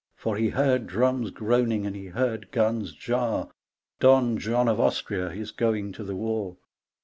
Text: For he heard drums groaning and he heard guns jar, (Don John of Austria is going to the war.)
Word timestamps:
For 0.15 0.35
he 0.35 0.49
heard 0.49 0.87
drums 0.87 1.29
groaning 1.29 1.85
and 1.85 1.95
he 1.95 2.07
heard 2.07 2.49
guns 2.49 2.95
jar, 2.95 3.49
(Don 3.99 4.39
John 4.39 4.67
of 4.67 4.79
Austria 4.79 5.29
is 5.29 5.51
going 5.51 5.91
to 5.91 6.03
the 6.03 6.15
war.) 6.15 6.57